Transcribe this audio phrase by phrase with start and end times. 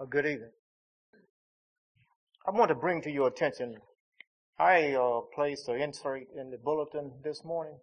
[0.00, 0.50] Uh, good evening.
[2.44, 3.76] I want to bring to your attention,
[4.58, 7.76] I uh, placed an insert in the bulletin this morning.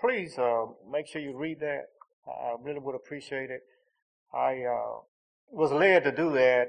[0.00, 1.82] Please uh, make sure you read that.
[2.26, 3.60] I really would appreciate it.
[4.32, 5.00] I uh,
[5.50, 6.68] was led to do that,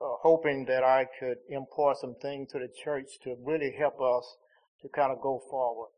[0.00, 4.36] uh, hoping that I could impart some things to the church to really help us
[4.82, 5.88] to kind of go forward.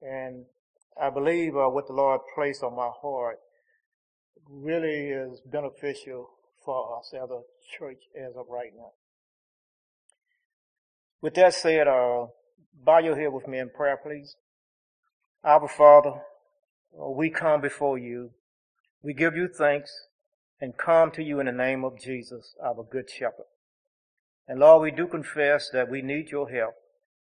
[0.00, 0.44] And
[1.00, 3.40] I believe uh, what the Lord placed on my heart
[4.48, 6.35] really is beneficial
[6.66, 7.40] for us as a
[7.78, 8.90] church as of right now.
[11.22, 12.26] With that said, uh,
[12.84, 14.36] bow your head with me in prayer, please.
[15.42, 16.20] Our Father,
[17.00, 18.32] uh, we come before you.
[19.02, 19.90] We give you thanks
[20.60, 23.46] and come to you in the name of Jesus, our good shepherd.
[24.48, 26.74] And Lord, we do confess that we need your help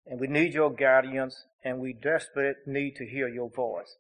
[0.06, 3.98] and we need your guidance and we desperately need to hear your voice.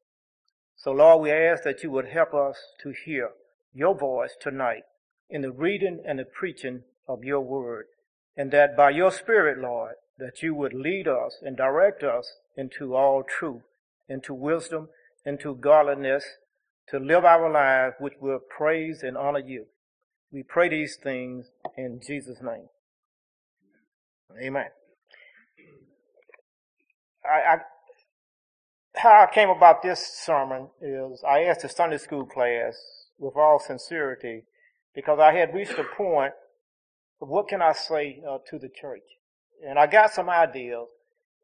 [0.75, 3.31] So Lord, we ask that you would help us to hear
[3.73, 4.83] your voice tonight
[5.29, 7.85] in the reading and the preaching of your word.
[8.35, 12.95] And that by your spirit, Lord, that you would lead us and direct us into
[12.95, 13.63] all truth,
[14.07, 14.89] into wisdom,
[15.25, 16.23] into godliness,
[16.89, 19.65] to live our lives which will praise and honor you.
[20.31, 22.67] We pray these things in Jesus' name.
[24.41, 24.67] Amen.
[27.25, 27.57] I, I,
[28.95, 32.75] how I came about this sermon is I asked the Sunday school class
[33.17, 34.43] with all sincerity
[34.97, 36.33] because I had reached a point
[37.21, 39.03] of what can I say uh, to the church.
[39.63, 40.87] And I got some ideas,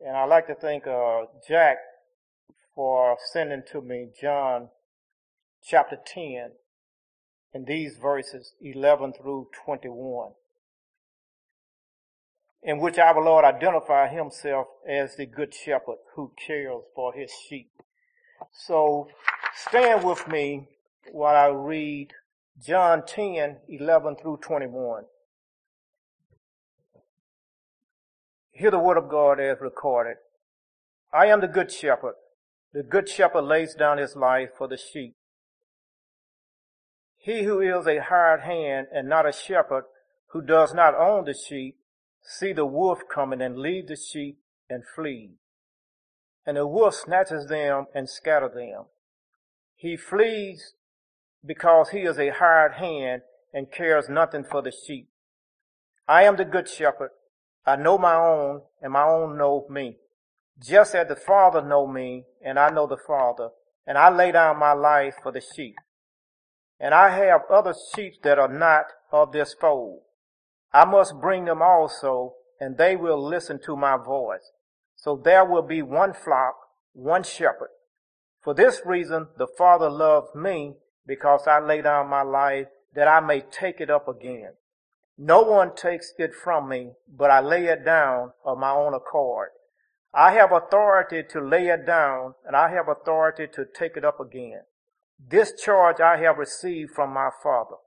[0.01, 1.77] and I'd like to thank uh, Jack
[2.73, 4.69] for sending to me John
[5.63, 6.49] chapter 10
[7.53, 10.31] and these verses 11 through 21
[12.63, 17.69] in which our Lord identified himself as the good shepherd who cares for his sheep.
[18.51, 19.09] So
[19.55, 20.69] stand with me
[21.11, 22.13] while I read
[22.61, 25.03] John 10, 11 through 21.
[28.51, 30.17] Hear the word of God as recorded.
[31.11, 32.15] I am the good shepherd.
[32.71, 35.15] The good shepherd lays down his life for the sheep.
[37.17, 39.85] He who is a hired hand and not a shepherd,
[40.27, 41.77] who does not own the sheep,
[42.21, 44.39] see the wolf coming and leave the sheep
[44.69, 45.31] and flee.
[46.45, 48.85] And the wolf snatches them and scatters them.
[49.75, 50.73] He flees
[51.45, 53.21] because he is a hired hand
[53.53, 55.09] and cares nothing for the sheep.
[56.07, 57.11] I am the good shepherd.
[57.65, 59.97] I know my own and my own know me.
[60.61, 63.49] Just as the Father know me and I know the Father
[63.87, 65.75] and I lay down my life for the sheep.
[66.79, 70.01] And I have other sheep that are not of this fold.
[70.73, 74.51] I must bring them also and they will listen to my voice.
[74.95, 76.55] So there will be one flock,
[76.93, 77.69] one shepherd.
[78.41, 83.19] For this reason, the Father loves me because I lay down my life that I
[83.19, 84.53] may take it up again.
[85.17, 89.49] No one takes it from me, but I lay it down of my own accord.
[90.13, 94.19] I have authority to lay it down, and I have authority to take it up
[94.19, 94.61] again.
[95.19, 97.77] This charge I have received from my Father.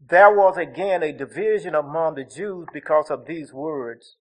[0.00, 4.16] There was again a division among the Jews because of these words.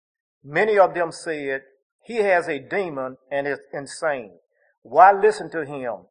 [0.43, 1.63] Many of them said,
[2.03, 4.37] He has a demon and is insane.
[4.83, 6.05] Why listen to him?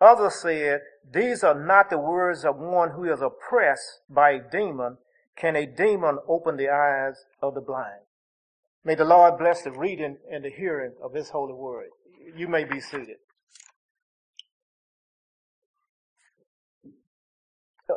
[0.00, 4.98] Others said, These are not the words of one who is oppressed by a demon.
[5.36, 8.02] Can a demon open the eyes of the blind?
[8.84, 11.88] May the Lord bless the reading and the hearing of His holy word.
[12.36, 13.16] You may be seated.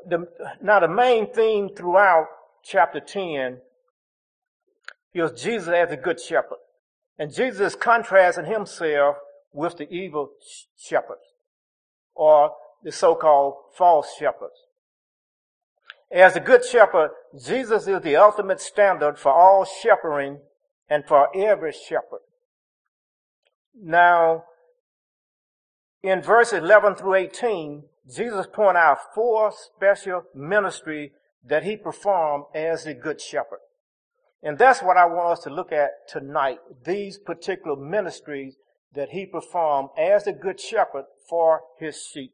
[0.08, 0.26] The,
[0.62, 2.28] now, the main theme throughout
[2.64, 3.58] chapter 10
[5.14, 6.60] is Jesus as a good shepherd.
[7.20, 9.18] And Jesus is contrasting himself
[9.52, 10.32] with the evil
[10.78, 11.31] shepherds
[12.22, 12.52] or
[12.84, 14.68] the so-called false shepherds.
[16.12, 17.10] As a good shepherd,
[17.44, 20.38] Jesus is the ultimate standard for all shepherding
[20.88, 22.20] and for every shepherd.
[23.76, 24.44] Now,
[26.04, 31.14] in verse 11 through 18, Jesus point out four special ministry
[31.44, 33.62] that he performed as the good shepherd.
[34.44, 36.60] And that's what I want us to look at tonight.
[36.86, 38.58] These particular ministries
[38.94, 42.34] that he performed as a good shepherd for his sheep.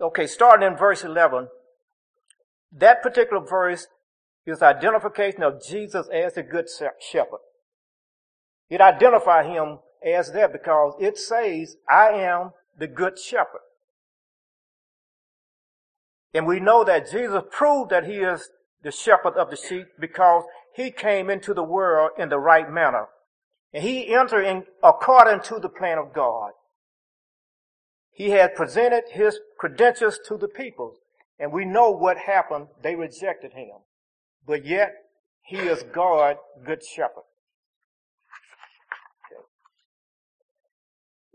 [0.00, 1.48] Okay, starting in verse 11.
[2.72, 3.88] That particular verse
[4.46, 6.66] is identification of Jesus as the good
[6.98, 7.40] shepherd.
[8.70, 13.60] It identifies him as that because it says, I am the good shepherd.
[16.32, 18.48] And we know that Jesus proved that he is
[18.82, 20.44] the shepherd of the sheep because
[20.74, 23.08] he came into the world in the right manner.
[23.72, 26.52] And he entered in according to the plan of God.
[28.10, 30.96] He had presented his credentials to the people,
[31.38, 32.66] and we know what happened.
[32.82, 33.78] They rejected him.
[34.46, 34.92] But yet,
[35.44, 37.24] he is God, good shepherd.
[39.26, 39.42] Okay.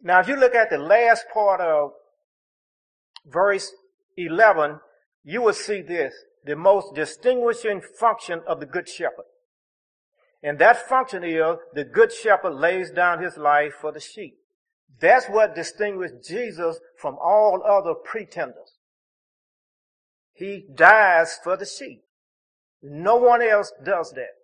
[0.03, 1.91] Now, if you look at the last part of
[3.25, 3.71] verse
[4.15, 4.79] 11,
[5.23, 6.13] you will see this,
[6.45, 9.25] the most distinguishing function of the good shepherd.
[10.47, 14.37] And that function is the good shepherd lays down his life for the sheep.
[15.01, 18.77] That's what distinguished Jesus from all other pretenders.
[20.33, 22.01] He dies for the sheep.
[22.81, 24.35] No one else does that.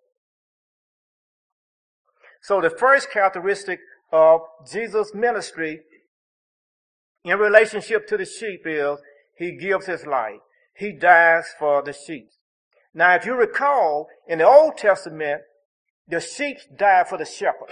[2.42, 3.80] So the first characteristic
[4.12, 5.84] of Jesus' ministry
[7.24, 8.98] in relationship to the sheep is
[9.38, 10.42] he gives his life.
[10.76, 12.28] He dies for the sheep.
[12.94, 15.44] Now, if you recall, in the Old Testament,
[16.08, 17.70] the sheep died for the shepherd.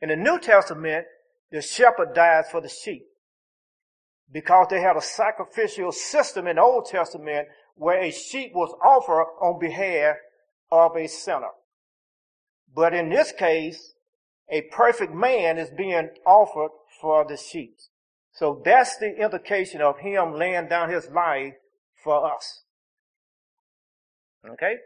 [0.00, 1.06] In the New Testament,
[1.50, 3.06] the shepherd dies for the sheep.
[4.32, 9.26] Because they had a sacrificial system in the Old Testament where a sheep was offered
[9.40, 10.16] on behalf
[10.70, 11.50] of a sinner.
[12.72, 13.94] But in this case,
[14.48, 17.76] a perfect man is being offered for the sheep.
[18.32, 21.54] So that's the implication of him laying down his life
[22.02, 22.62] for us.
[24.48, 24.76] Okay?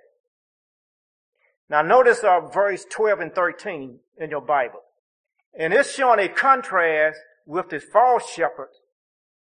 [1.75, 4.79] Now notice uh, verse 12 and 13 in your Bible.
[5.59, 8.79] And it's showing a contrast with the false shepherds,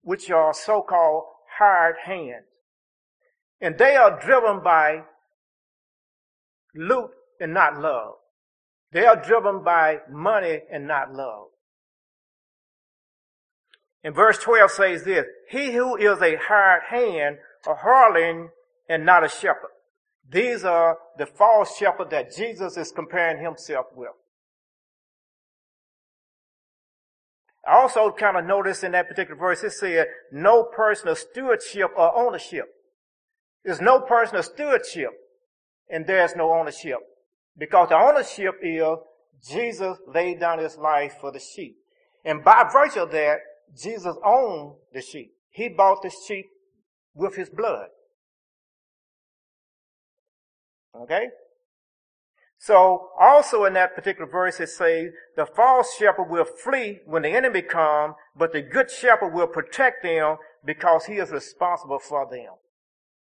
[0.02, 1.24] which are so-called
[1.58, 2.44] hired hands.
[3.62, 5.04] And they are driven by
[6.74, 7.08] loot
[7.40, 8.16] and not love.
[8.92, 11.46] They are driven by money and not love.
[14.04, 18.50] And verse 12 says this, He who is a hired hand, a hireling
[18.86, 19.70] and not a shepherd.
[20.30, 24.10] These are the false shepherd that Jesus is comparing himself with.
[27.66, 31.90] I also kind of noticed in that particular verse, it said, no person of stewardship
[31.96, 32.64] or ownership.
[33.64, 35.10] There's no person of stewardship
[35.90, 36.98] and there's no ownership.
[37.56, 38.98] Because the ownership is
[39.46, 41.76] Jesus laid down his life for the sheep.
[42.24, 43.38] And by virtue of that,
[43.76, 45.32] Jesus owned the sheep.
[45.50, 46.46] He bought the sheep
[47.14, 47.88] with his blood.
[50.94, 51.28] Okay?
[52.58, 57.30] So also in that particular verse it says, the false shepherd will flee when the
[57.30, 62.54] enemy come, but the good shepherd will protect them because he is responsible for them.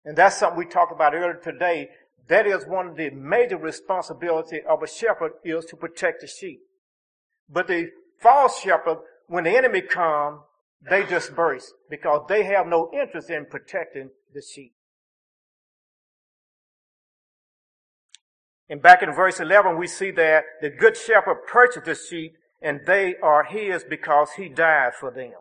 [0.04, 1.90] And that's something we talked about earlier today.
[2.28, 6.60] That is one of the major responsibility of a shepherd is to protect the sheep.
[7.48, 10.40] But the false shepherd, when the enemy come,
[10.88, 14.72] they disperse because they have no interest in protecting the sheep.
[18.70, 22.80] And back in verse 11, we see that the good shepherd purchased the sheep and
[22.86, 25.32] they are his because he died for them.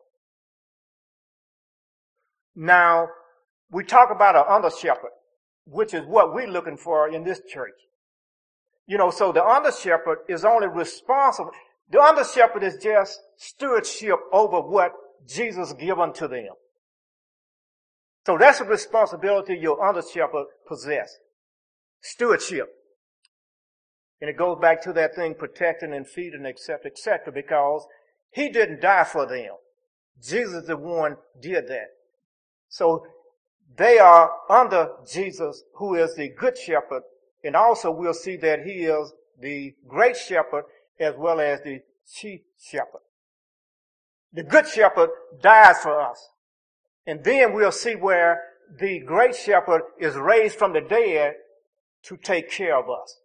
[2.55, 3.09] Now,
[3.69, 5.11] we talk about an under shepherd,
[5.65, 7.75] which is what we're looking for in this church.
[8.87, 11.51] You know, so the under shepherd is only responsible.
[11.91, 14.93] The under shepherd is just stewardship over what
[15.27, 16.49] Jesus given to them.
[18.25, 21.15] So that's a responsibility your under shepherd possess.
[22.01, 22.69] Stewardship.
[24.21, 27.85] And it goes back to that thing, protecting and feeding, etc., etc., because
[28.31, 29.51] he didn't die for them.
[30.21, 31.87] Jesus the one did that.
[32.67, 33.05] So
[33.77, 37.03] they are under Jesus, who is the good shepherd,
[37.43, 40.65] and also we'll see that he is the great shepherd
[40.99, 43.01] as well as the chief shepherd.
[44.33, 45.09] The good shepherd
[45.41, 46.29] dies for us.
[47.07, 48.41] And then we'll see where
[48.79, 51.33] the great shepherd is raised from the dead
[52.03, 53.19] to take care of us.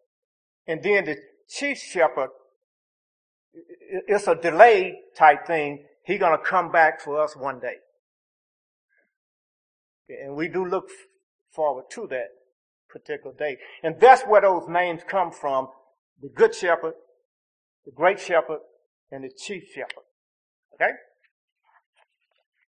[0.66, 1.16] And then the
[1.48, 2.30] chief shepherd,
[3.52, 5.84] it's a delay type thing.
[6.04, 7.76] He's going to come back for us one day.
[10.08, 10.88] And we do look
[11.52, 12.28] forward to that
[12.88, 13.58] particular day.
[13.82, 15.68] And that's where those names come from.
[16.20, 16.94] The good shepherd,
[17.84, 18.60] the great shepherd,
[19.10, 20.04] and the chief shepherd.
[20.74, 20.92] Okay?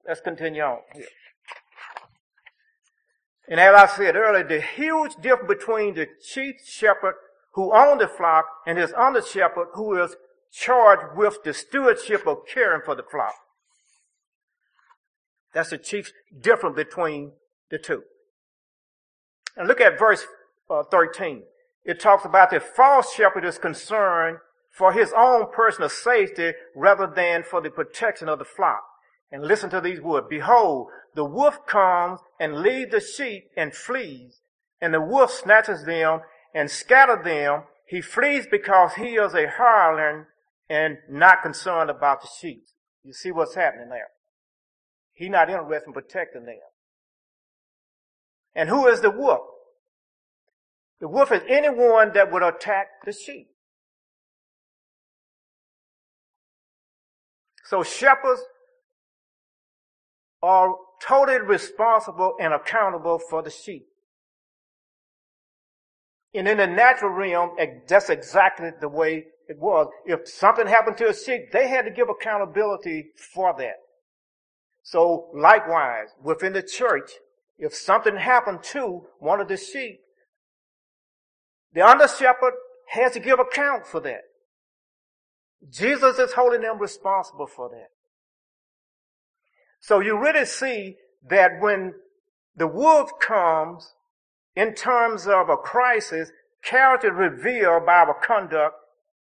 [0.07, 1.07] Let's continue on here.
[3.49, 7.15] And as I said earlier, the huge difference between the chief shepherd
[7.55, 10.17] who owned the flock and his under shepherd who is
[10.53, 13.35] charged with the stewardship of caring for the flock.
[15.53, 17.33] That's the chief difference between
[17.71, 18.03] the two.
[19.57, 20.27] And look at verse
[20.69, 21.45] uh, 13.
[21.85, 24.39] It talks about the false shepherd is concerned
[24.71, 28.83] for his own personal safety rather than for the protection of the flock.
[29.31, 30.27] And listen to these words.
[30.29, 34.41] Behold, the wolf comes and leads the sheep and flees,
[34.81, 36.21] and the wolf snatches them
[36.55, 40.27] and scatter them, he flees because he is a hireling
[40.71, 42.65] and not concerned about the sheep.
[43.03, 44.09] You see what's happening there.
[45.13, 46.57] He's not interested in protecting them.
[48.55, 49.43] And who is the wolf?
[51.01, 53.49] The wolf is anyone that would attack the sheep.
[57.65, 58.43] So shepherds
[60.43, 60.75] are
[61.07, 63.87] totally responsible and accountable for the sheep.
[66.35, 69.89] And in the natural realm, that's exactly the way it was.
[70.05, 73.77] If something happened to a sheep, they had to give accountability for that.
[74.83, 77.11] So likewise, within the church,
[77.57, 80.01] if something happened to one of the sheep,
[81.73, 82.55] the under shepherd
[82.89, 84.23] has to give account for that.
[85.71, 87.89] Jesus is holding them responsible for that.
[89.81, 90.97] So you really see
[91.29, 91.95] that when
[92.57, 93.95] the wolf comes
[94.57, 96.31] in terms of a crisis,
[96.63, 98.77] character revealed by our conduct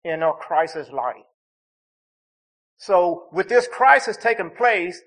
[0.05, 1.25] in a crisis life.
[2.77, 5.03] So with this crisis taking place,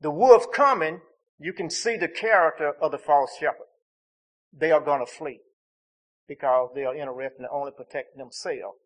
[0.00, 1.00] the wolf coming,
[1.38, 3.68] you can see the character of the false shepherd.
[4.52, 5.40] They are going to flee
[6.28, 8.78] because they are interested in only protecting themselves.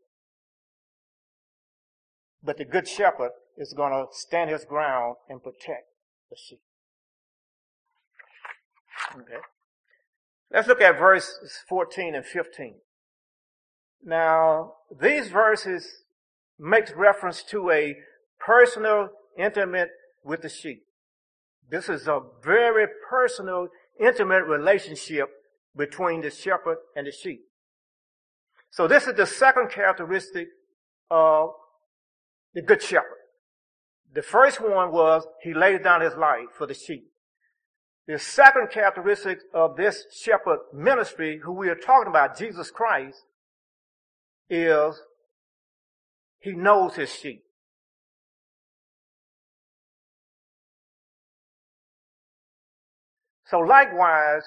[2.42, 5.88] But the good shepherd is going to stand his ground and protect
[6.30, 6.60] the sheep.
[9.16, 9.40] Okay.
[10.52, 12.74] Let's look at verses 14 and 15.
[14.04, 15.86] Now, these verses
[16.58, 17.96] makes reference to a
[18.38, 19.90] personal, intimate
[20.24, 20.84] with the sheep.
[21.70, 23.68] This is a very personal,
[24.00, 25.28] intimate relationship
[25.76, 27.40] between the shepherd and the sheep.
[28.70, 30.48] So this is the second characteristic
[31.10, 31.50] of
[32.54, 33.18] the good shepherd.
[34.14, 37.10] The first one was he laid down his life for the sheep.
[38.08, 43.22] The second characteristic of this shepherd ministry, who we are talking about, Jesus Christ,
[44.48, 45.02] is
[46.40, 47.44] he knows his sheep.
[53.44, 54.44] So likewise,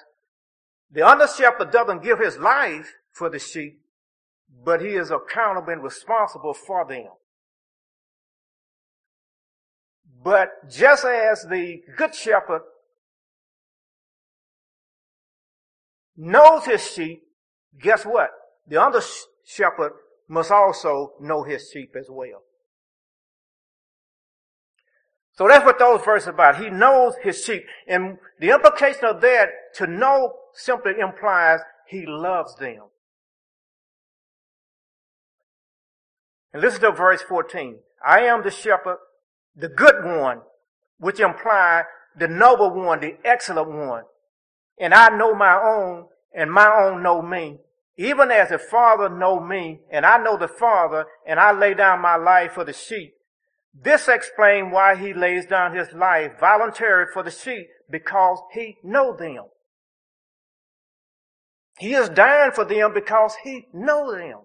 [0.92, 3.80] the under shepherd doesn't give his life for the sheep,
[4.66, 7.10] but he is accountable and responsible for them.
[10.24, 12.62] But just as the good shepherd
[16.18, 17.24] knows his sheep,
[17.80, 18.30] guess what?
[18.68, 19.02] The under
[19.46, 19.94] shepherd
[20.28, 22.44] must also know his sheep as well.
[25.34, 26.62] So that's what those verses are about.
[26.62, 27.64] He knows his sheep.
[27.88, 32.84] And the implication of that, to know simply implies he loves them.
[36.54, 37.78] And listen to verse 14.
[38.06, 38.98] I am the shepherd,
[39.56, 40.42] the good one,
[40.98, 41.84] which imply
[42.18, 44.04] the noble one, the excellent one.
[44.82, 47.60] And I know my own, and my own know me.
[47.98, 52.02] Even as the Father know me, and I know the Father, and I lay down
[52.02, 53.14] my life for the sheep.
[53.80, 59.16] This explains why he lays down his life voluntarily for the sheep, because he know
[59.16, 59.46] them.
[61.78, 64.40] He is dying for them because he know them.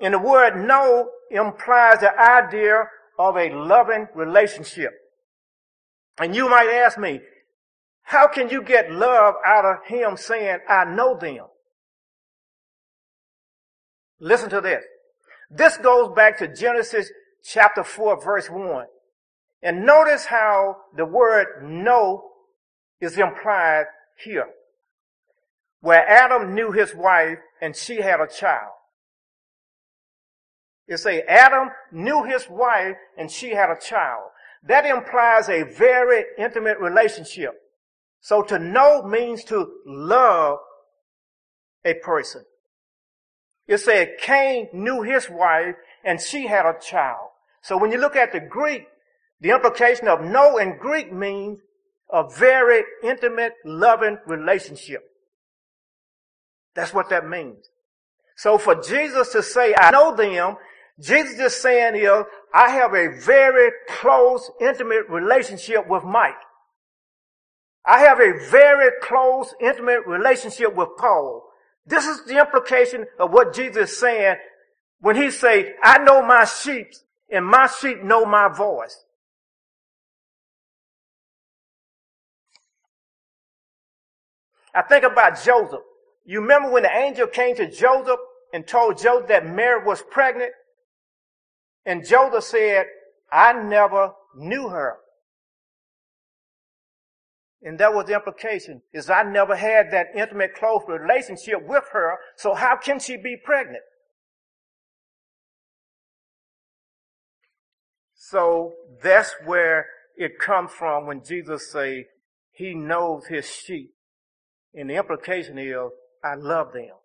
[0.00, 2.84] And the word know implies the idea
[3.18, 4.92] of a loving relationship.
[6.18, 7.20] And you might ask me,
[8.02, 11.46] how can you get love out of him saying, I know them?
[14.20, 14.84] Listen to this.
[15.50, 17.10] This goes back to Genesis
[17.44, 18.86] chapter 4 verse 1.
[19.62, 22.24] And notice how the word know
[23.00, 23.84] is implied
[24.22, 24.46] here.
[25.80, 28.72] Where Adam knew his wife and she had a child.
[30.86, 34.30] It say Adam knew his wife and she had a child.
[34.64, 37.52] That implies a very intimate relationship.
[38.20, 40.58] So to know means to love
[41.84, 42.44] a person.
[43.66, 47.28] It said Cain knew his wife and she had a child.
[47.62, 48.86] So when you look at the Greek,
[49.40, 51.58] the implication of know in Greek means
[52.12, 55.02] a very intimate, loving relationship.
[56.74, 57.68] That's what that means.
[58.36, 60.56] So for Jesus to say, I know them,
[61.00, 66.34] Jesus is saying here, I have a very close, intimate relationship with Mike.
[67.84, 71.48] I have a very close, intimate relationship with Paul.
[71.86, 74.36] This is the implication of what Jesus is saying
[75.00, 76.92] when he say, I know my sheep
[77.30, 79.04] and my sheep know my voice.
[84.74, 85.80] I think about Joseph.
[86.24, 88.20] You remember when the angel came to Joseph
[88.54, 90.52] and told Joseph that Mary was pregnant?
[91.84, 92.86] And Joseph said,
[93.30, 94.98] I never knew her.
[97.62, 102.16] And that was the implication, is I never had that intimate, close relationship with her,
[102.36, 103.84] so how can she be pregnant?
[108.14, 108.72] So
[109.02, 109.86] that's where
[110.16, 112.06] it comes from when Jesus say
[112.50, 113.94] he knows his sheep.
[114.74, 115.76] And the implication is,
[116.24, 116.96] I love them.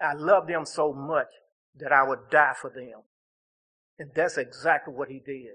[0.00, 1.28] I love them so much
[1.76, 3.02] that I would die for them.
[3.98, 5.54] And that's exactly what he did.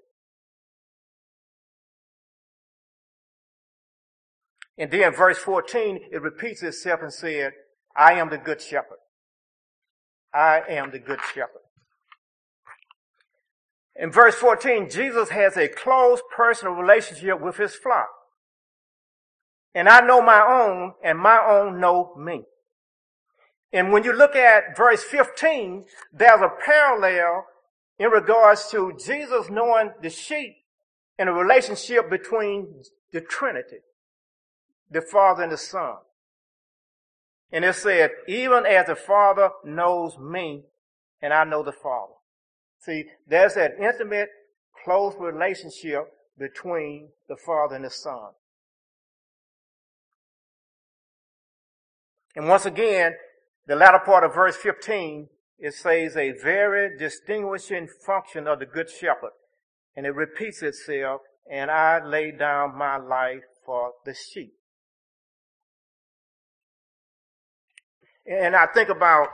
[4.78, 7.52] And then verse 14, it repeats itself and said,
[7.96, 9.00] I am the good shepherd.
[10.34, 11.64] I am the good shepherd.
[13.96, 18.08] In verse 14, Jesus has a close personal relationship with his flock.
[19.76, 22.44] And I know my own, and my own know me.
[23.74, 27.46] And when you look at verse 15, there's a parallel
[28.00, 30.56] in regards to Jesus knowing the sheep
[31.18, 33.80] and a relationship between the Trinity,
[34.90, 35.98] the Father and the Son.
[37.52, 40.64] And it said, even as the Father knows me,
[41.22, 42.14] and I know the Father.
[42.80, 44.30] See, there's that intimate,
[44.86, 48.30] close relationship between the Father and the Son.
[52.36, 53.16] And once again,
[53.68, 55.28] the latter part of verse 15,
[55.60, 59.32] it says a very distinguishing function of the Good Shepherd.
[59.96, 64.54] And it repeats itself, and I lay down my life for the sheep.
[68.26, 69.28] And I think about,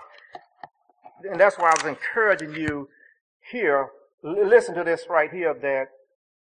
[1.30, 2.90] and that's why I was encouraging you
[3.52, 3.90] here,
[4.24, 5.86] listen to this right here that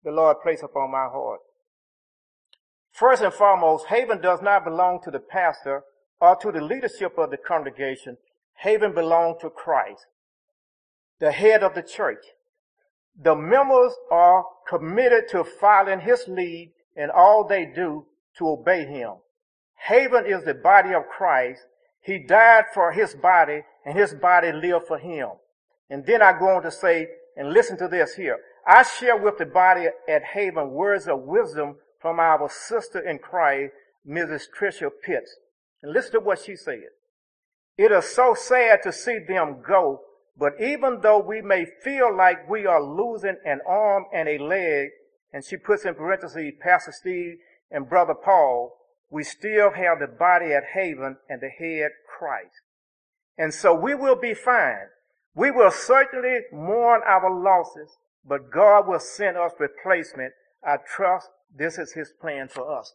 [0.04, 1.40] the Lord placed upon my heart.
[2.92, 5.84] First and foremost, Haven does not belong to the pastor
[6.22, 8.18] or to the leadership of the congregation.
[8.60, 10.06] Haven belongs to Christ,
[11.20, 12.24] the head of the church.
[13.22, 18.06] The members are committed to following his lead in all they do
[18.38, 19.16] to obey him.
[19.88, 21.62] Haven is the body of Christ.
[22.02, 25.30] He died for his body and his body lived for him.
[25.90, 28.40] And then I go on to say, and listen to this here.
[28.66, 33.74] I share with the body at Haven words of wisdom from our sister in Christ,
[34.08, 34.44] Mrs.
[34.58, 35.36] Tricia Pitts.
[35.82, 36.90] And listen to what she said.
[37.78, 40.02] It is so sad to see them go,
[40.38, 44.90] but even though we may feel like we are losing an arm and a leg,
[45.32, 47.38] and she puts in parentheses Pastor Steve
[47.72, 48.78] and Brother Paul,
[49.10, 52.62] we still have the body at Haven and the head Christ.
[53.38, 54.88] And so we will be fine.
[55.36, 60.34] We will certainly mourn our losses, but God will send us replacement.
[60.64, 62.94] I trust this is his plan for us.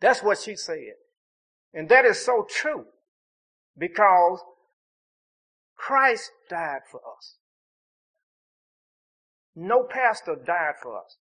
[0.00, 0.94] That's what she said.
[1.74, 2.86] And that is so true
[3.76, 4.40] because
[5.76, 7.36] Christ died for us.
[9.56, 11.16] No pastor died for us.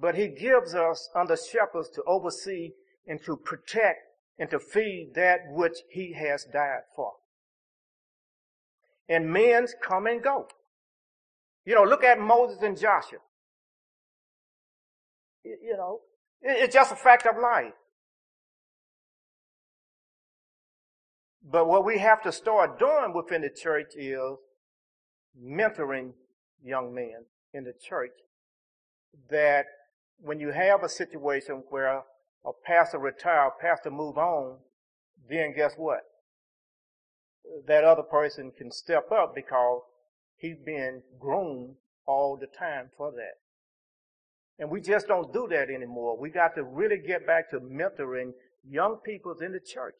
[0.00, 2.70] But he gives us under shepherds to oversee
[3.06, 4.00] and to protect
[4.38, 7.12] and to feed that which he has died for.
[9.08, 10.48] And men's come and go.
[11.64, 13.18] You know, look at Moses and Joshua.
[15.44, 16.00] You know,
[16.40, 17.72] it's just a fact of life.
[21.42, 24.36] But what we have to start doing within the church is
[25.42, 26.12] mentoring
[26.62, 27.24] young men
[27.54, 28.12] in the church
[29.30, 29.64] that
[30.20, 32.02] when you have a situation where
[32.44, 34.58] a pastor retire, a pastor move on,
[35.28, 36.00] then guess what?
[37.66, 39.82] That other person can step up because
[40.36, 41.76] he's been groomed
[42.06, 43.38] all the time for that.
[44.58, 46.18] And we just don't do that anymore.
[46.18, 49.96] We got to really get back to mentoring young people in the church.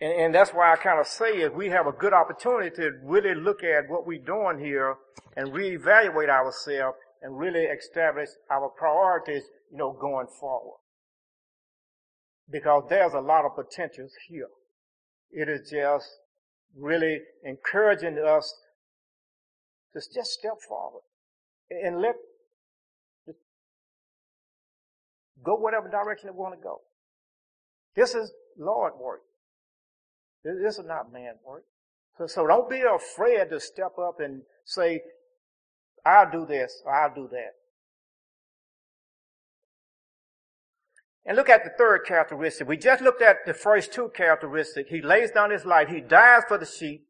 [0.00, 2.92] And, and that's why I kind of say is we have a good opportunity to
[3.04, 4.96] really look at what we're doing here
[5.36, 10.78] and reevaluate ourselves and really establish our priorities, you know, going forward.
[12.50, 14.48] Because there's a lot of potentials here.
[15.30, 16.08] It is just
[16.76, 18.52] really encouraging us
[19.92, 21.02] to just step forward
[21.70, 22.14] and let
[25.44, 26.80] go whatever direction they want to go.
[27.94, 29.20] This is Lord work.
[30.44, 31.64] This is not man work.
[32.18, 35.02] So, so don't be afraid to step up and say,
[36.04, 37.52] I'll do this or I'll do that.
[41.26, 42.66] And look at the third characteristic.
[42.66, 44.90] We just looked at the first two characteristics.
[44.90, 45.88] He lays down his life.
[45.88, 47.06] He dies for the sheep.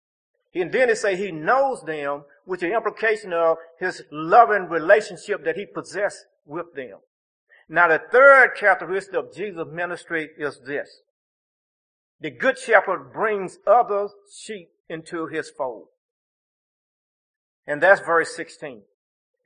[0.52, 5.44] And then it say he knows them, which is the implication of his loving relationship
[5.44, 6.98] that he possessed with them.
[7.68, 11.02] Now the third characteristic of Jesus' ministry is this.
[12.20, 15.86] The good shepherd brings other sheep into his fold.
[17.66, 18.82] And that's verse 16.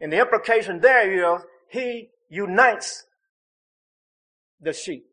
[0.00, 3.04] And the implication there is he unites
[4.60, 5.06] the sheep.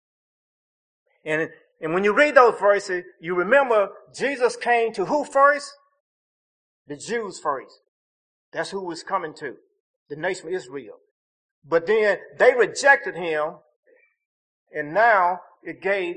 [1.24, 5.72] And, And when you read those verses, you remember Jesus came to who first?
[6.88, 7.80] The Jews first.
[8.52, 9.56] That's who was coming to.
[10.10, 10.98] The nation of Israel.
[11.64, 13.56] But then they rejected him
[14.74, 16.16] and now it gave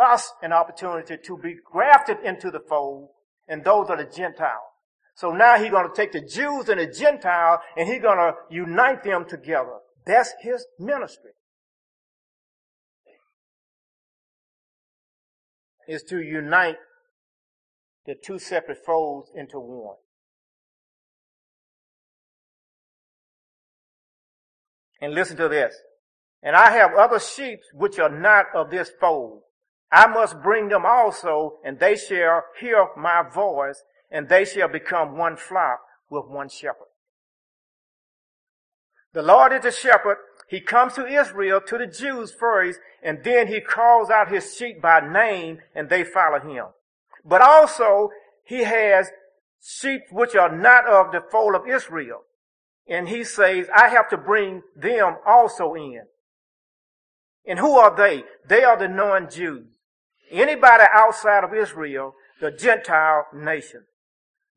[0.00, 3.10] us an opportunity to be grafted into the fold
[3.48, 4.70] and those are the Gentiles.
[5.14, 8.34] So now he's going to take the Jews and the Gentiles and he's going to
[8.50, 9.78] unite them together.
[10.06, 11.32] That's his ministry.
[15.86, 16.76] Is to unite
[18.06, 19.96] the two separate folds into one.
[25.00, 25.74] And listen to this.
[26.42, 29.42] And I have other sheep which are not of this fold.
[29.92, 35.16] I must bring them also, and they shall hear my voice, and they shall become
[35.16, 36.86] one flock with one shepherd.
[39.12, 40.18] The Lord is the shepherd.
[40.48, 44.80] He comes to Israel, to the Jews first, and then he calls out his sheep
[44.80, 46.66] by name, and they follow him.
[47.24, 48.10] But also,
[48.44, 49.10] he has
[49.60, 52.22] sheep which are not of the fold of Israel.
[52.88, 56.02] And he says, I have to bring them also in.
[57.46, 58.24] And who are they?
[58.48, 59.66] They are the non-Jews.
[60.30, 63.84] Anybody outside of Israel, the Gentile nation.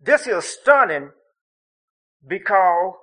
[0.02, 1.10] This is stunning
[2.28, 2.94] because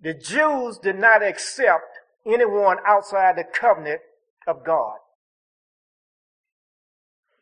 [0.00, 4.00] the Jews did not accept anyone outside the covenant
[4.46, 4.96] of God.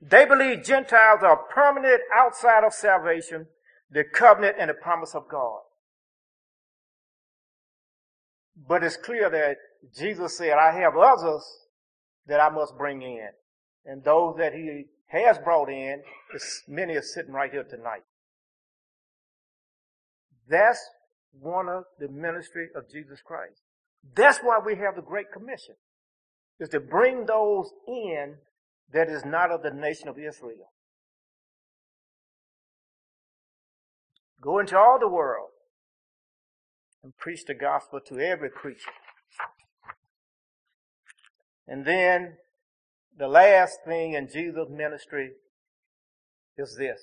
[0.01, 3.47] They believe Gentiles are permanent outside of salvation,
[3.91, 5.61] the covenant and the promise of God.
[8.57, 9.57] But it's clear that
[9.97, 11.45] Jesus said, I have others
[12.27, 13.29] that I must bring in.
[13.87, 16.03] And those that he has brought in,
[16.67, 18.03] many are sitting right here tonight.
[20.49, 20.81] That's
[21.39, 23.63] one of the ministry of Jesus Christ.
[24.15, 25.75] That's why we have the Great Commission,
[26.61, 28.37] is to bring those in
[28.93, 30.73] that is not of the nation of Israel.
[34.41, 35.49] Go into all the world
[37.03, 38.93] and preach the gospel to every creature.
[41.67, 42.37] And then
[43.17, 45.33] the last thing in Jesus' ministry
[46.57, 47.01] is this.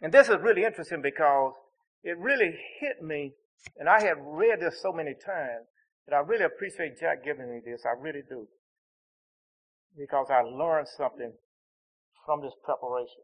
[0.00, 1.54] And this is really interesting because
[2.02, 3.34] it really hit me,
[3.78, 5.66] and I have read this so many times
[6.08, 7.82] that I really appreciate Jack giving me this.
[7.86, 8.48] I really do.
[9.96, 11.32] Because I learned something
[12.26, 13.22] from this preparation.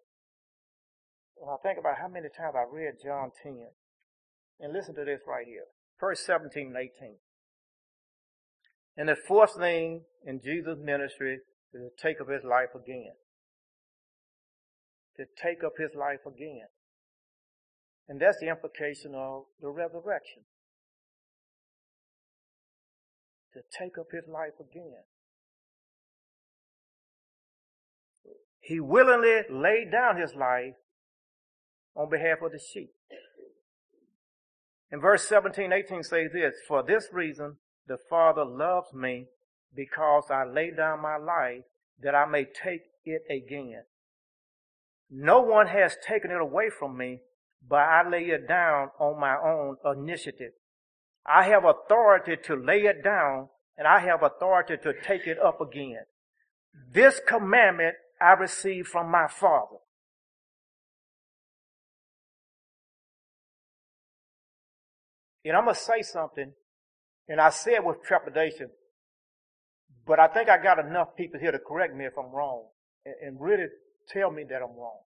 [1.41, 3.67] And I think about how many times I read John 10.
[4.61, 5.67] And listen to this right here.
[6.01, 7.17] Verse 17 and 18.
[8.99, 11.39] And the fourth thing in Jesus' ministry
[11.73, 13.13] is to take up his life again.
[15.19, 16.67] To take up his life again.
[18.09, 20.43] And that's the implication of the resurrection.
[23.55, 25.05] To take up his life again.
[28.61, 30.75] He willingly laid down his life
[31.95, 32.91] on behalf of the sheep.
[34.91, 37.59] In verse 17, 18 says this, For this reason
[37.89, 39.27] the Father loves me
[39.75, 41.65] because I lay down my life
[42.03, 43.83] that I may take it again.
[45.11, 47.21] No one has taken it away from me,
[47.67, 50.53] but I lay it down on my own initiative.
[51.27, 55.61] I have authority to lay it down and I have authority to take it up
[55.61, 56.05] again.
[56.93, 59.77] This commandment I received from my Father.
[65.45, 66.53] And I'm going to say something,
[67.29, 68.71] and I said with trepidation,
[70.07, 72.65] but I think I got enough people here to correct me if I'm wrong
[73.05, 73.67] and, and really
[74.09, 75.01] tell me that I'm wrong.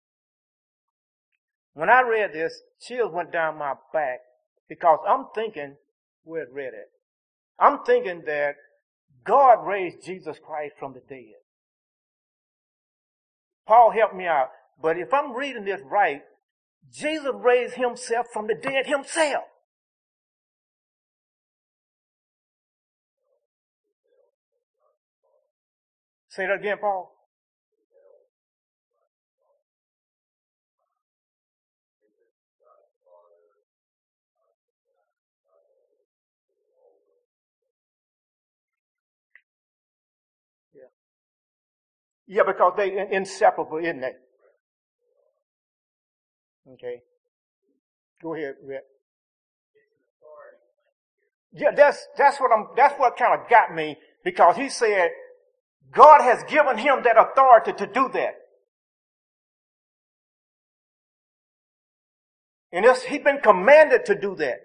[1.74, 4.18] When I read this, chills went down my back
[4.68, 5.76] because I'm thinking,
[6.24, 6.90] where it read it?
[7.58, 8.56] I'm thinking that
[9.24, 11.34] God raised Jesus Christ from the dead.
[13.66, 14.48] Paul helped me out.
[14.80, 16.22] But if I'm reading this right,
[16.92, 19.44] Jesus raised himself from the dead himself.
[26.28, 27.12] Say that again, Paul.
[40.74, 40.82] Yeah.
[42.26, 44.12] Yeah, because they inseparable, isn't they?
[46.74, 47.02] Okay.
[48.22, 48.84] Go ahead, Rick.
[51.52, 52.66] Yeah, that's that's what I'm.
[52.76, 55.10] That's what kind of got me because he said
[55.92, 58.34] God has given him that authority to do that.
[62.72, 64.60] And he's been commanded to do that.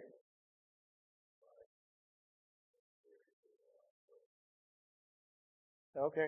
[5.97, 6.27] Okay.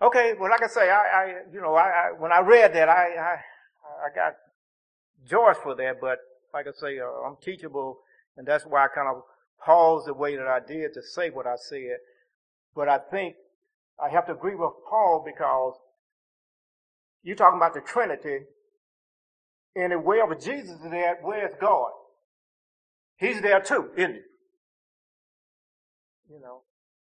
[0.00, 0.32] Okay.
[0.38, 3.14] Well, like I say, I, I you know, I, I, when I read that, I,
[3.16, 3.36] I,
[4.06, 4.34] I got
[5.28, 5.96] joy for that.
[6.00, 6.18] But
[6.54, 7.98] like I say, uh, I'm teachable,
[8.36, 9.22] and that's why I kind of
[9.62, 11.98] paused the way that I did to say what I said.
[12.74, 13.34] But I think
[14.02, 15.74] I have to agree with Paul because
[17.22, 18.44] you're talking about the Trinity,
[19.74, 21.90] and wherever Jesus is there, where's God?
[23.18, 24.20] He's there too, isn't he?
[26.34, 26.62] You know.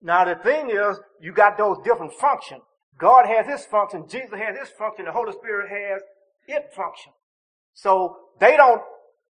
[0.01, 2.61] Now the thing is, you got those different functions.
[2.97, 6.01] God has his function, Jesus has his function, the Holy Spirit has
[6.47, 7.11] its function.
[7.73, 8.81] So they don't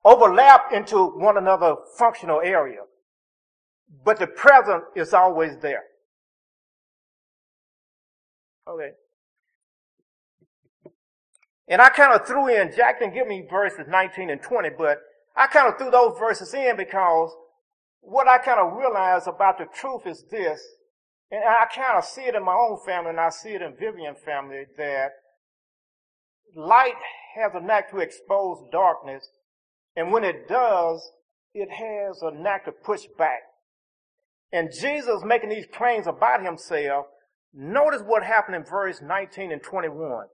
[0.03, 2.81] overlap into one another functional area.
[4.03, 5.83] But the present is always there.
[8.67, 8.91] Okay.
[11.69, 14.99] And I kind of threw in, Jack didn't give me verses 19 and 20, but
[15.35, 17.31] I kind of threw those verses in because
[17.99, 20.61] what I kind of realized about the truth is this,
[21.29, 23.75] and I kind of see it in my own family and I see it in
[23.77, 25.11] Vivian's family that
[26.55, 26.93] light
[27.35, 29.29] has a knack to expose darkness,
[29.95, 31.11] and when it does,
[31.53, 33.41] it has a knack to push back.
[34.51, 37.07] And Jesus making these claims about himself,
[37.57, 40.27] notice what happened in verse 19 and 21.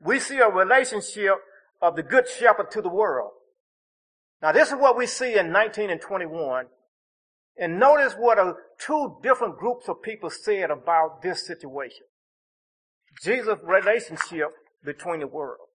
[0.00, 1.34] We see a relationship
[1.80, 3.32] of the good shepherd to the world.
[4.42, 6.66] Now this is what we see in 19 and 21.
[7.56, 12.04] And notice what a, two different groups of people said about this situation.
[13.22, 14.48] Jesus' relationship
[14.84, 15.68] between the world.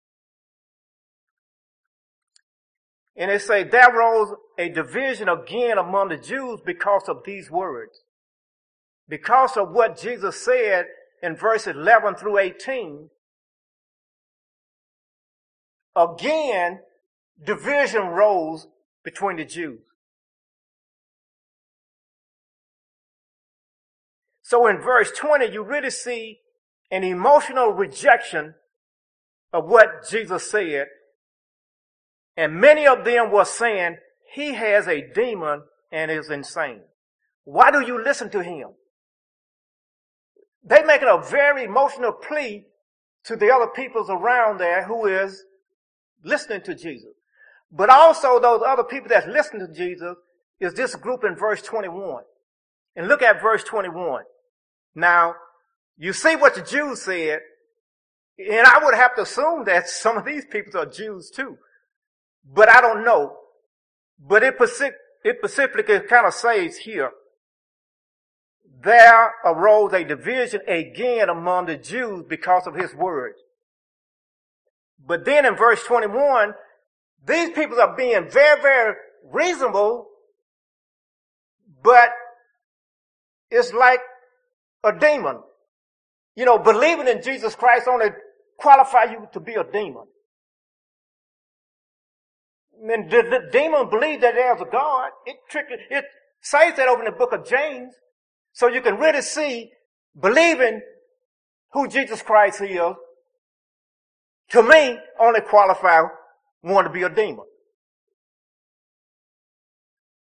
[3.16, 8.00] And they say there rose a division again among the Jews because of these words.
[9.08, 10.86] Because of what Jesus said
[11.22, 13.08] in verses 11 through 18.
[15.96, 16.80] Again,
[17.44, 18.66] division rose
[19.02, 19.80] between the Jews.
[24.42, 26.38] So in verse 20, you really see
[26.90, 28.54] an emotional rejection
[29.52, 30.86] of what Jesus said.
[32.36, 33.96] And many of them were saying,
[34.32, 36.80] he has a demon and is insane.
[37.44, 38.68] Why do you listen to him?
[40.68, 42.66] They making a very emotional plea
[43.24, 45.44] to the other peoples around there who is
[46.22, 47.14] listening to Jesus.
[47.72, 50.16] But also those other people that's listening to Jesus
[50.60, 52.22] is this group in verse 21.
[52.96, 54.24] And look at verse 21.
[54.94, 55.36] Now,
[55.96, 57.40] you see what the Jews said,
[58.38, 61.56] and I would have to assume that some of these people are Jews too.
[62.44, 63.36] But I don't know.
[64.18, 64.56] But it,
[65.24, 67.10] it specifically kind of says here,
[68.82, 73.38] there arose a division again among the Jews because of his words.
[75.04, 76.54] But then in verse 21,
[77.26, 80.06] these people are being very, very reasonable,
[81.82, 82.10] but
[83.50, 84.00] it's like
[84.84, 85.40] a demon.
[86.36, 88.08] You know, believing in Jesus Christ only
[88.58, 90.04] qualify you to be a demon.
[92.80, 95.10] And the, the demon believe that there's a God.
[95.26, 96.04] It tricked, it
[96.40, 97.94] says that over in the book of James.
[98.58, 99.70] So you can really see
[100.20, 100.82] believing
[101.72, 102.96] who Jesus Christ is
[104.50, 106.02] to me, only qualify
[106.62, 107.44] one to be a demon.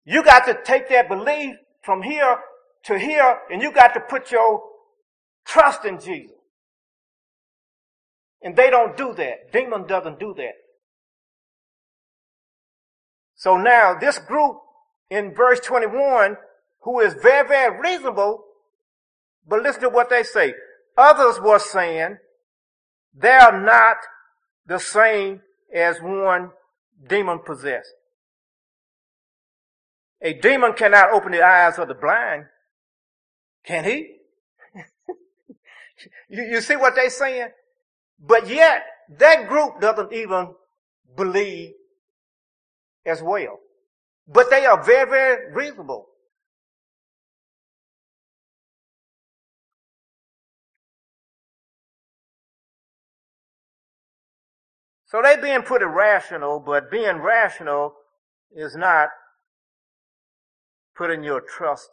[0.03, 2.39] You got to take that belief from here
[2.83, 4.61] to here, and you got to put your
[5.45, 6.35] trust in Jesus.
[8.41, 9.53] And they don't do that.
[9.53, 10.53] Demon doesn't do that.
[13.35, 14.57] So now this group
[15.09, 16.35] in verse 21,
[16.87, 18.45] who is very, very reasonable,
[19.45, 20.53] but listen to what they say.
[20.97, 22.15] Others were saying,
[23.13, 23.97] they are not
[24.65, 25.41] the same
[25.75, 26.51] as one
[27.05, 27.91] demon possessed.
[30.21, 32.45] A demon cannot open the eyes of the blind.
[33.65, 34.15] Can he?
[36.29, 37.49] you, you see what they're saying?
[38.17, 38.83] But yet,
[39.17, 40.53] that group doesn't even
[41.17, 41.73] believe
[43.05, 43.59] as well.
[44.25, 46.07] But they are very, very reasonable.
[55.07, 57.93] So they being pretty rational, but being rational
[58.53, 59.09] is not
[60.95, 61.89] putting your trust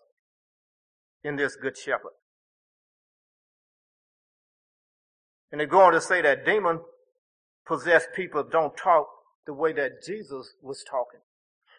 [1.22, 2.12] in this good shepherd.
[5.53, 6.81] And they're going to say that demon
[7.64, 9.07] possessed people don't talk
[9.46, 11.20] the way that Jesus was talking.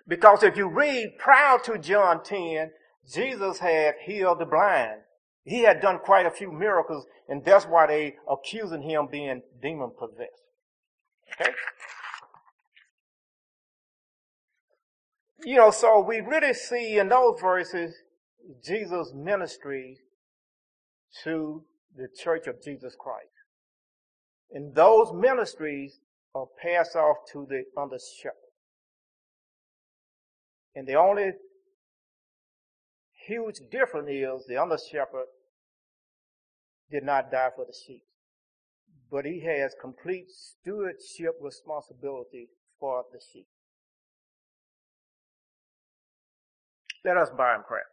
[0.08, 2.72] Because if you read prior to John 10,
[3.12, 5.02] Jesus had healed the blind.
[5.44, 9.92] He had done quite a few miracles, and that's why they accusing him being demon
[10.00, 10.45] possessed.
[11.40, 11.52] Okay?
[15.44, 17.94] You know, so we really see in those verses
[18.64, 20.00] Jesus' ministry
[21.24, 21.64] to
[21.96, 23.30] the Church of Jesus Christ.
[24.52, 26.00] And those ministries
[26.34, 28.36] are passed off to the under shepherd.
[30.76, 31.32] And the only
[33.28, 35.28] huge difference is the under shepherd
[36.92, 38.04] did not die for the sheep,
[39.12, 43.48] but he has complete stewardship responsibility for the sheep.
[47.04, 47.86] Let us bow in prayer.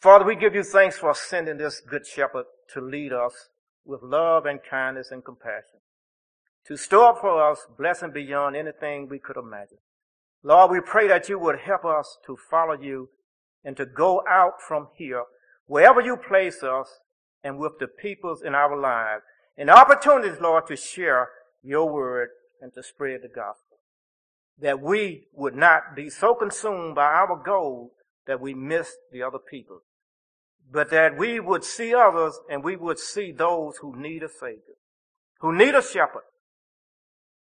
[0.00, 3.50] Father, we give you thanks for sending this good shepherd to lead us
[3.84, 5.80] with love and kindness and compassion,
[6.66, 9.78] to store up for us blessing beyond anything we could imagine.
[10.42, 13.10] Lord, we pray that you would help us to follow you
[13.62, 15.24] and to go out from here,
[15.66, 17.00] wherever you place us,
[17.44, 19.22] and with the peoples in our lives,
[19.56, 21.28] and opportunities, Lord, to share
[21.62, 23.78] your word and to spread the gospel.
[24.58, 27.92] That we would not be so consumed by our goal
[28.26, 29.80] that we miss the other people,
[30.70, 34.76] but that we would see others and we would see those who need a savior,
[35.40, 36.22] who need a shepherd,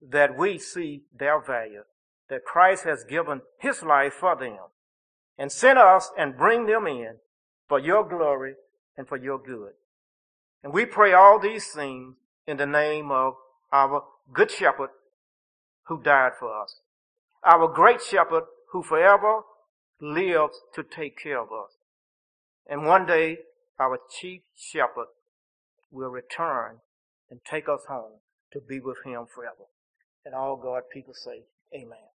[0.02, 1.84] that we see their value,
[2.30, 4.58] that Christ has given his life for them
[5.38, 7.18] and sent us and bring them in
[7.68, 8.56] for your glory
[8.98, 9.74] and for your good.
[10.64, 12.16] And we pray all these things
[12.48, 13.36] in the name of
[13.72, 14.90] our good shepherd
[15.88, 16.80] who died for us.
[17.44, 19.42] Our great shepherd who forever
[20.00, 21.72] lives to take care of us.
[22.68, 23.40] And one day
[23.80, 25.08] our chief shepherd
[25.92, 26.78] will return
[27.30, 28.20] and take us home
[28.54, 29.68] to be with him forever.
[30.26, 32.13] And all God people say, Amen.